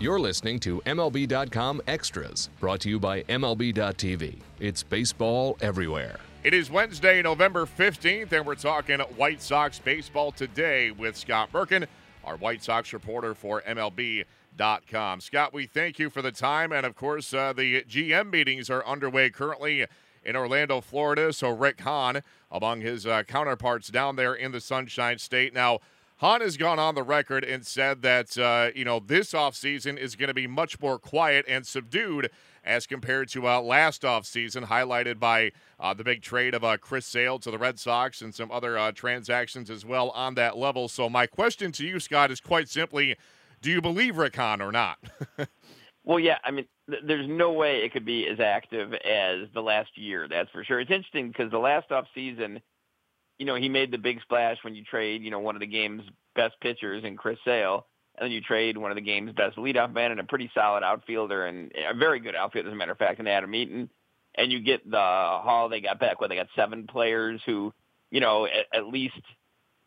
[0.00, 4.38] You're listening to MLB.com Extras, brought to you by MLB.tv.
[4.60, 6.20] It's baseball everywhere.
[6.44, 11.88] It is Wednesday, November 15th, and we're talking White Sox baseball today with Scott Merkin,
[12.22, 15.20] our White Sox reporter for MLB.com.
[15.20, 18.86] Scott, we thank you for the time, and of course, uh, the GM meetings are
[18.86, 19.84] underway currently
[20.24, 21.32] in Orlando, Florida.
[21.32, 22.22] So, Rick Hahn,
[22.52, 25.52] among his uh, counterparts down there in the Sunshine State.
[25.52, 25.80] Now,
[26.18, 30.16] Hahn has gone on the record and said that, uh, you know, this offseason is
[30.16, 32.30] going to be much more quiet and subdued
[32.64, 37.06] as compared to uh, last offseason, highlighted by uh, the big trade of uh, Chris
[37.06, 40.88] Sale to the Red Sox and some other uh, transactions as well on that level.
[40.88, 43.16] So, my question to you, Scott, is quite simply
[43.62, 44.98] do you believe Rick Hahn or not?
[46.04, 46.38] well, yeah.
[46.42, 50.26] I mean, th- there's no way it could be as active as the last year,
[50.28, 50.80] that's for sure.
[50.80, 52.60] It's interesting because the last offseason–
[53.38, 55.66] you know, he made the big splash when you trade, you know, one of the
[55.66, 56.02] game's
[56.34, 59.92] best pitchers in Chris Sale, and then you trade one of the game's best leadoff
[59.92, 62.98] man and a pretty solid outfielder and a very good outfielder, as a matter of
[62.98, 63.88] fact, in Adam Eaton.
[64.34, 67.72] And you get the haul they got back where they got seven players who,
[68.10, 69.20] you know, at, at least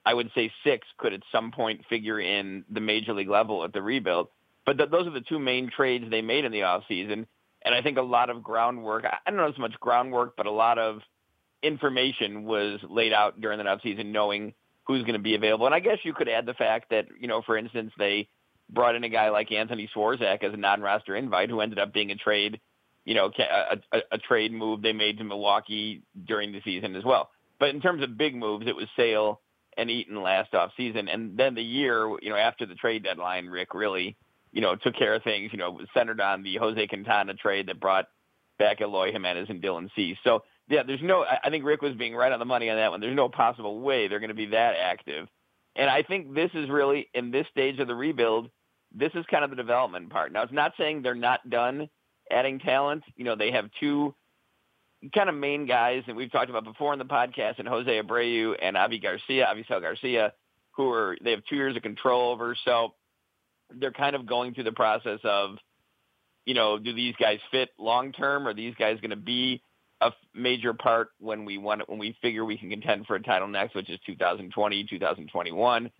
[0.05, 3.73] I would say six could at some point figure in the major league level at
[3.73, 4.27] the rebuild.
[4.65, 7.27] But th- those are the two main trades they made in the offseason.
[7.63, 10.51] And I think a lot of groundwork, I don't know as much groundwork, but a
[10.51, 11.01] lot of
[11.63, 14.53] information was laid out during the offseason, knowing
[14.85, 15.65] who's going to be available.
[15.65, 18.27] And I guess you could add the fact that, you know, for instance, they
[18.69, 22.11] brought in a guy like Anthony Swarzak as a non-roster invite who ended up being
[22.11, 22.59] a trade,
[23.05, 27.03] you know, a, a, a trade move they made to Milwaukee during the season as
[27.03, 27.29] well.
[27.59, 29.39] But in terms of big moves, it was Sale
[29.77, 31.07] and Eaton last off season.
[31.07, 34.17] And then the year, you know, after the trade deadline, Rick really,
[34.51, 37.79] you know, took care of things, you know, centered on the Jose Quintana trade that
[37.79, 38.07] brought
[38.57, 40.17] back Eloy Jimenez and Dylan Cease.
[40.23, 41.23] So yeah, there's no.
[41.23, 43.01] I think Rick was being right on the money on that one.
[43.01, 45.27] There's no possible way they're going to be that active,
[45.75, 48.49] and I think this is really in this stage of the rebuild.
[48.93, 50.33] This is kind of the development part.
[50.33, 51.89] Now, it's not saying they're not done
[52.29, 53.03] adding talent.
[53.15, 54.13] You know, they have two
[55.13, 58.55] kind of main guys that we've talked about before in the podcast, and Jose Abreu
[58.61, 60.33] and Avi Garcia, Avisail Garcia,
[60.71, 62.55] who are they have two years of control over.
[62.65, 62.93] So
[63.73, 65.55] they're kind of going through the process of,
[66.45, 68.47] you know, do these guys fit long term?
[68.47, 69.61] Are these guys going to be
[70.01, 73.47] a major part when we want when we figure we can contend for a title
[73.47, 75.91] next, which is 2020, 2021,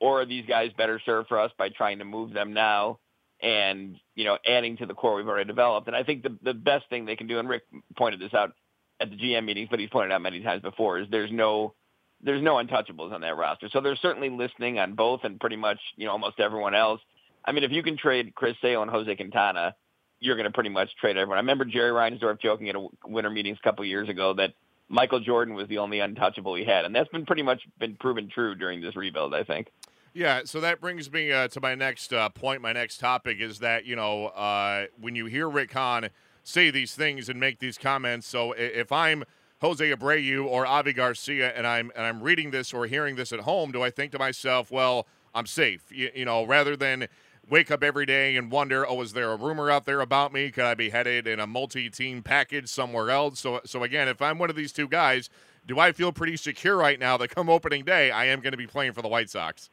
[0.00, 2.98] or are these guys better served for us by trying to move them now
[3.40, 5.88] and you know adding to the core we've already developed?
[5.88, 7.64] And I think the the best thing they can do, and Rick
[7.96, 8.52] pointed this out
[9.00, 11.74] at the GM meetings, but he's pointed out many times before, is there's no
[12.22, 13.68] there's no untouchables on that roster.
[13.72, 17.00] So they're certainly listening on both and pretty much you know almost everyone else.
[17.44, 19.74] I mean, if you can trade Chris Sale and Jose Quintana
[20.20, 21.38] you're going to pretty much trade everyone.
[21.38, 24.54] I remember Jerry Reinsdorf joking at a winter meetings a couple years ago that
[24.88, 28.28] Michael Jordan was the only untouchable he had, and that's been pretty much been proven
[28.28, 29.34] true during this rebuild.
[29.34, 29.68] I think.
[30.14, 32.62] Yeah, so that brings me uh, to my next uh, point.
[32.62, 36.08] My next topic is that you know uh, when you hear Rick Hahn
[36.42, 38.26] say these things and make these comments.
[38.26, 39.24] So if I'm
[39.60, 43.40] Jose Abreu or Avi Garcia and I'm and I'm reading this or hearing this at
[43.40, 45.82] home, do I think to myself, well, I'm safe?
[45.90, 47.08] You, you know, rather than
[47.48, 50.50] wake up every day and wonder, oh, is there a rumor out there about me?
[50.50, 53.40] Could I be headed in a multi-team package somewhere else?
[53.40, 55.30] So, so again, if I'm one of these two guys,
[55.66, 58.58] do I feel pretty secure right now that come opening day, I am going to
[58.58, 59.70] be playing for the White Sox?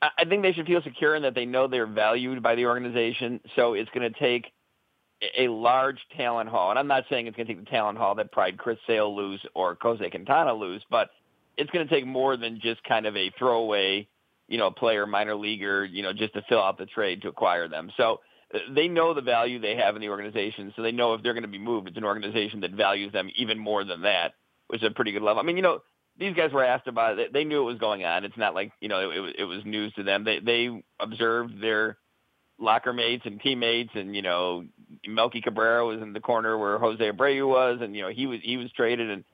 [0.00, 3.40] I think they should feel secure in that they know they're valued by the organization.
[3.56, 4.52] So it's going to take
[5.36, 8.14] a large talent haul, and I'm not saying it's going to take the talent haul
[8.14, 11.10] that Pride Chris Sale lose or Jose Quintana lose, but
[11.56, 14.06] it's going to take more than just kind of a throwaway
[14.48, 17.28] you know, a player, minor leaguer, you know, just to fill out the trade to
[17.28, 17.92] acquire them.
[17.96, 18.20] So
[18.52, 20.72] uh, they know the value they have in the organization.
[20.74, 23.30] So they know if they're going to be moved, it's an organization that values them
[23.36, 24.32] even more than that,
[24.68, 25.40] which is a pretty good level.
[25.40, 25.80] I mean, you know,
[26.18, 27.32] these guys were asked about it.
[27.32, 28.24] They knew it was going on.
[28.24, 30.24] It's not like, you know, it, it was news to them.
[30.24, 31.98] They, they observed their
[32.58, 34.64] locker mates and teammates and, you know,
[35.06, 38.40] Melky Cabrera was in the corner where Jose Abreu was and, you know, he was,
[38.42, 39.24] he was traded and,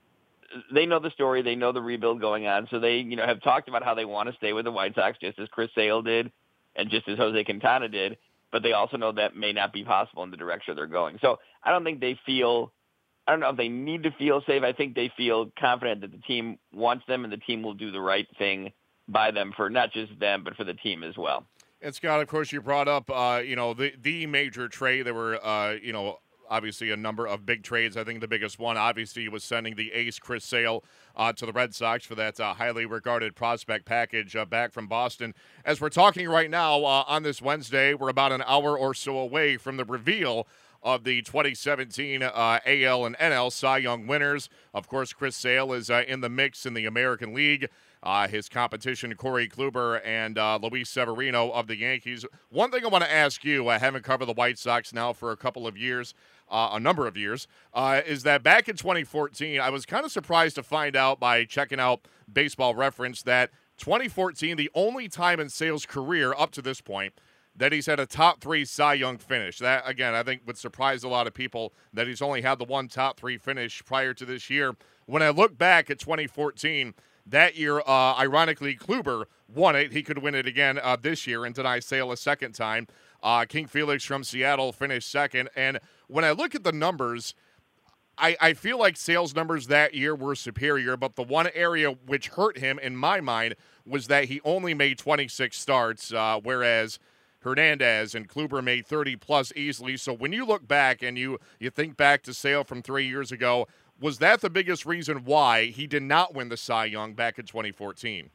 [0.72, 1.42] they know the story.
[1.42, 2.68] They know the rebuild going on.
[2.70, 4.94] So they, you know, have talked about how they want to stay with the White
[4.94, 6.32] Sox, just as Chris Sale did,
[6.76, 8.18] and just as Jose Quintana did.
[8.52, 11.18] But they also know that may not be possible in the direction they're going.
[11.20, 12.72] So I don't think they feel.
[13.26, 14.62] I don't know if they need to feel safe.
[14.62, 17.90] I think they feel confident that the team wants them, and the team will do
[17.90, 18.72] the right thing
[19.08, 21.44] by them for not just them, but for the team as well.
[21.80, 25.04] And Scott, of course, you brought up, uh, you know, the the major trade.
[25.04, 26.18] There were, uh, you know,
[26.48, 27.96] obviously a number of big trades.
[27.96, 30.84] I think the biggest one, obviously, was sending the ace Chris Sale
[31.16, 34.86] uh, to the Red Sox for that uh, highly regarded prospect package uh, back from
[34.86, 35.34] Boston.
[35.64, 39.18] As we're talking right now uh, on this Wednesday, we're about an hour or so
[39.18, 40.46] away from the reveal
[40.84, 44.50] of the 2017 uh, AL and NL Cy Young winners.
[44.74, 47.68] Of course, Chris Sale is uh, in the mix in the American League.
[48.04, 52.26] Uh, his competition, Corey Kluber and uh, Luis Severino of the Yankees.
[52.50, 55.32] One thing I want to ask you, I haven't covered the White Sox now for
[55.32, 56.12] a couple of years,
[56.50, 60.12] uh, a number of years, uh, is that back in 2014, I was kind of
[60.12, 65.48] surprised to find out by checking out baseball reference that 2014, the only time in
[65.48, 67.14] Sale's career up to this point
[67.56, 69.58] that he's had a top three Cy Young finish.
[69.58, 72.64] That, again, I think would surprise a lot of people that he's only had the
[72.64, 74.76] one top three finish prior to this year.
[75.06, 76.94] When I look back at 2014,
[77.26, 79.92] that year, uh, ironically, Kluber won it.
[79.92, 82.86] He could win it again uh, this year and deny Sale a second time.
[83.22, 85.48] Uh, King Felix from Seattle finished second.
[85.56, 87.34] And when I look at the numbers,
[88.18, 92.28] I, I feel like Sale's numbers that year were superior, but the one area which
[92.28, 93.54] hurt him, in my mind,
[93.86, 96.98] was that he only made 26 starts, uh, whereas
[97.40, 99.96] Hernandez and Kluber made 30 plus easily.
[99.96, 103.30] So when you look back and you you think back to Sale from three years
[103.30, 103.68] ago,
[104.00, 107.46] was that the biggest reason why he did not win the Cy Young back in
[107.46, 108.30] 2014?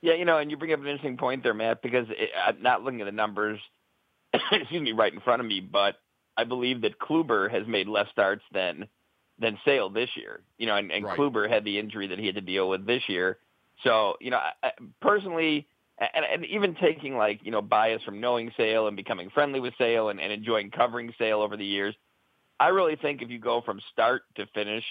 [0.00, 2.62] Yeah, you know, and you bring up an interesting point there, Matt, because it, I'm
[2.62, 3.58] not looking at the numbers,
[4.52, 5.96] excuse me, right in front of me, but
[6.36, 8.86] I believe that Kluber has made less starts than
[9.40, 10.40] than Sale this year.
[10.56, 11.18] You know, and, and right.
[11.18, 13.38] Kluber had the injury that he had to deal with this year.
[13.84, 15.66] So, you know, I, personally,
[15.98, 19.74] and, and even taking like you know bias from knowing Sale and becoming friendly with
[19.78, 21.94] Sale and, and enjoying covering Sale over the years,
[22.60, 24.84] I really think if you go from start to finish,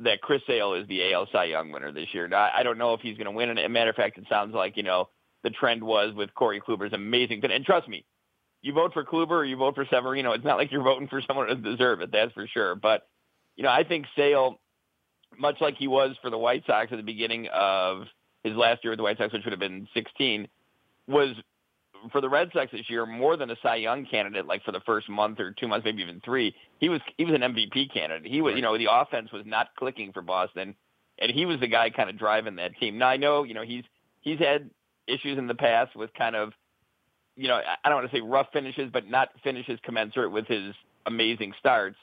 [0.00, 2.28] that Chris Sale is the AL Cy Young winner this year.
[2.28, 3.50] Now, I don't know if he's going to win.
[3.50, 5.08] And a matter of fact, it sounds like you know
[5.42, 7.44] the trend was with Corey Kluber's amazing.
[7.44, 8.04] And trust me,
[8.62, 11.20] you vote for Kluber or you vote for Severino, it's not like you're voting for
[11.26, 12.10] someone who doesn't deserve it.
[12.12, 12.74] That's for sure.
[12.74, 13.02] But
[13.56, 14.60] you know, I think Sale,
[15.38, 18.06] much like he was for the White Sox at the beginning of
[18.42, 20.48] his last year with the White Sox, which would have been 16,
[21.06, 21.34] was
[22.10, 24.46] for the Red Sox this year more than a Cy Young candidate.
[24.46, 27.34] Like for the first month or two months, maybe even three, he was he was
[27.34, 28.30] an MVP candidate.
[28.30, 28.56] He was, right.
[28.56, 30.74] you know, the offense was not clicking for Boston,
[31.18, 32.98] and he was the guy kind of driving that team.
[32.98, 33.84] Now I know, you know, he's
[34.20, 34.70] he's had
[35.06, 36.52] issues in the past with kind of,
[37.36, 40.74] you know, I don't want to say rough finishes, but not finishes commensurate with his
[41.06, 41.96] amazing starts,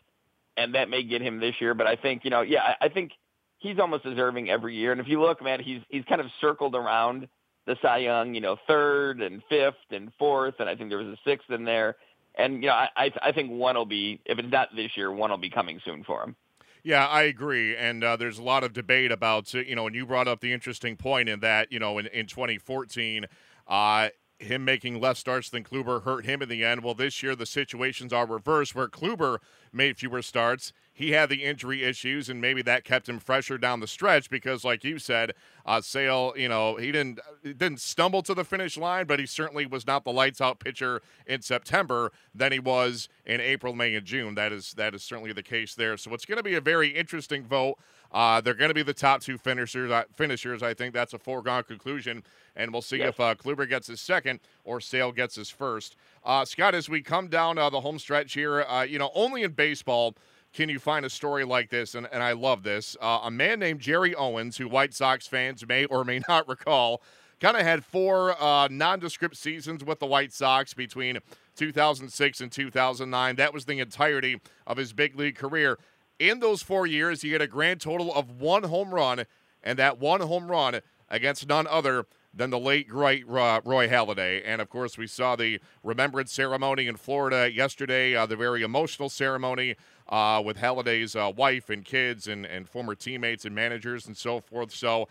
[0.57, 1.73] and that may get him this year.
[1.73, 3.11] But I think, you know, yeah, I, I think
[3.57, 4.91] he's almost deserving every year.
[4.91, 7.27] And if you look, man, he's he's kind of circled around
[7.65, 11.07] the Cy Young, you know, third and fifth and fourth, and I think there was
[11.07, 11.95] a sixth in there.
[12.35, 15.29] And you know, I I think one will be if it's not this year, one
[15.29, 16.35] will be coming soon for him.
[16.83, 20.05] Yeah, I agree, and uh, there's a lot of debate about you know, and you
[20.05, 23.25] brought up the interesting point in that you know, in in 2014.
[23.67, 24.09] Uh,
[24.41, 26.83] him making less starts than Kluber hurt him in the end.
[26.83, 29.39] Well, this year the situations are reversed, where Kluber
[29.71, 30.73] made fewer starts.
[30.93, 34.63] He had the injury issues, and maybe that kept him fresher down the stretch because,
[34.63, 35.33] like you said,
[35.65, 39.65] uh, Sale, you know, he didn't didn't stumble to the finish line, but he certainly
[39.65, 44.05] was not the lights out pitcher in September than he was in April, May, and
[44.05, 44.35] June.
[44.35, 45.97] That is that is certainly the case there.
[45.97, 47.77] So it's going to be a very interesting vote.
[48.11, 49.91] Uh, they're going to be the top two finishers.
[49.91, 52.23] Uh, finishers, I think that's a foregone conclusion,
[52.55, 53.09] and we'll see yes.
[53.09, 55.95] if uh, Kluber gets his second or Sale gets his first.
[56.23, 59.43] Uh, Scott, as we come down uh, the home stretch here, uh, you know, only
[59.43, 60.15] in baseball
[60.53, 62.97] can you find a story like this, and, and I love this.
[63.01, 67.01] a man named Jerry Owens, who White Sox fans may or may not recall,
[67.39, 68.35] kind of had four
[68.69, 71.19] nondescript seasons with the White Sox between
[71.55, 73.35] 2006 and 2009.
[73.37, 75.77] That was the entirety of his big league career.
[76.21, 79.25] In those four years, he had a grand total of one home run,
[79.63, 84.43] and that one home run against none other than the late great uh, Roy Halladay.
[84.45, 89.09] And of course, we saw the remembrance ceremony in Florida yesterday, uh, the very emotional
[89.09, 89.75] ceremony
[90.09, 94.39] uh, with Halladay's uh, wife and kids and, and former teammates and managers and so
[94.41, 94.71] forth.
[94.71, 95.07] So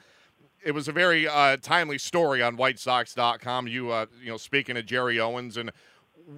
[0.64, 3.66] it was a very uh, timely story on WhiteSox.com.
[3.66, 5.72] You, uh, you know, speaking of Jerry Owens and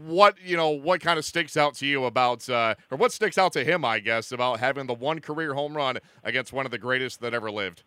[0.06, 3.36] what you know what kind of sticks out to you about uh, or what sticks
[3.36, 6.72] out to him i guess about having the one career home run against one of
[6.72, 7.82] the greatest that ever lived?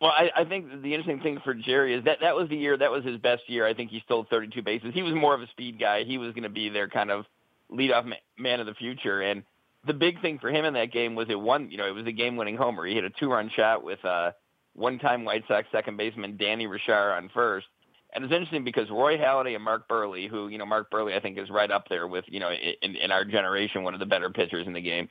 [0.00, 2.76] Well I, I think the interesting thing for jerry is that that was the year
[2.76, 3.66] that was his best year.
[3.66, 4.94] I think he stole 32 bases.
[4.94, 6.04] He was more of a speed guy.
[6.04, 7.24] He was going to be their kind of
[7.70, 9.20] leadoff man of the future.
[9.20, 9.42] And
[9.86, 12.06] the big thing for him in that game was it won you know it was
[12.06, 12.84] a game winning homer.
[12.86, 14.32] He hit a two run shot with uh
[14.74, 17.66] one time white sox second baseman Danny Richar on first
[18.14, 21.20] and it's interesting because Roy Halladay and Mark Buehrle, who, you know, Mark Buehrle, I
[21.20, 24.06] think is right up there with, you know, in, in our generation, one of the
[24.06, 25.08] better pitchers in the game,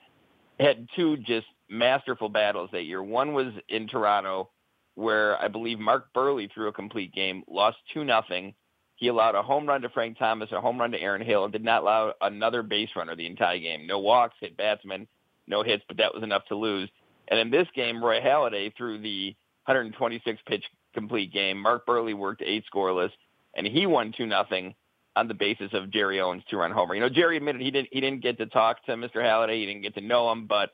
[0.59, 3.03] had two just masterful battles that year.
[3.03, 4.49] One was in Toronto,
[4.95, 8.53] where I believe Mark Buehrle threw a complete game, lost 2 nothing.
[8.95, 11.51] He allowed a home run to Frank Thomas, a home run to Aaron Hill, and
[11.51, 13.85] did not allow another base runner the entire game.
[13.85, 15.07] No walks, hit batsmen,
[15.47, 16.89] no hits, but that was enough to lose.
[17.27, 21.59] And in this game, Roy Halladay threw the 126 pitch complete game.
[21.59, 23.11] Mark Buehrle worked eight scoreless,
[23.55, 24.75] and he won two nothing
[25.15, 26.95] on the basis of Jerry Owens two run homer.
[26.95, 29.17] You know, Jerry admitted he didn't he didn't get to talk to Mr.
[29.17, 30.71] Halladay, he didn't get to know him, but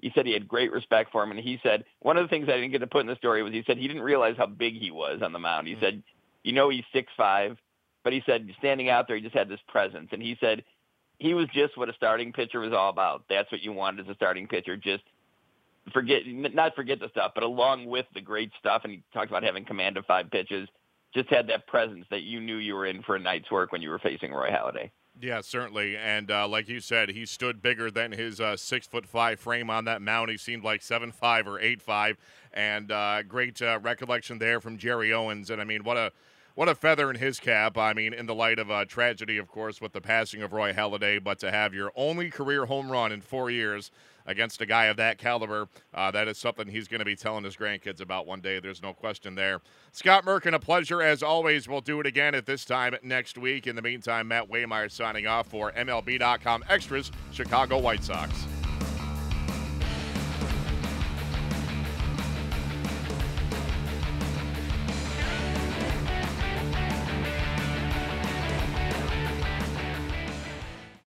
[0.00, 2.48] He said he had great respect for him, and he said one of the things
[2.48, 4.46] I didn't get to put in the story was he said he didn't realize how
[4.46, 5.68] big he was on the mound.
[5.68, 5.84] He mm-hmm.
[5.84, 6.02] said,
[6.42, 7.56] you know, he's six five,
[8.02, 10.64] but he said standing out there, he just had this presence, and he said
[11.18, 13.24] he was just what a starting pitcher was all about.
[13.28, 15.04] That's what you wanted as a starting pitcher, just
[15.92, 19.42] forget not forget the stuff, but along with the great stuff, and he talked about
[19.42, 20.68] having command of five pitches,
[21.14, 23.82] just had that presence that you knew you were in for a night's work when
[23.82, 24.90] you were facing Roy Halladay.
[25.20, 25.96] Yeah, certainly.
[25.96, 29.68] And uh, like you said, he stood bigger than his uh, six foot five frame
[29.68, 30.30] on that mound.
[30.30, 32.16] He seemed like seven five or eight five.
[32.52, 35.50] And uh, great uh, recollection there from Jerry Owens.
[35.50, 36.12] And I mean, what a
[36.54, 37.76] what a feather in his cap.
[37.76, 40.72] I mean, in the light of a tragedy, of course, with the passing of Roy
[40.72, 43.90] Halladay, but to have your only career home run in four years
[44.26, 47.44] against a guy of that caliber, uh, that is something he's going to be telling
[47.44, 48.60] his grandkids about one day.
[48.60, 49.60] There's no question there.
[49.92, 51.68] Scott Merkin, a pleasure as always.
[51.68, 53.66] We'll do it again at this time next week.
[53.66, 58.32] In the meantime, Matt Waymire signing off for MLB.com Extras, Chicago White Sox.